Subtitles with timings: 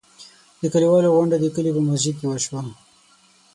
[0.61, 2.61] د کلیوالو غونډه د کلي په مسجد کې وشوه.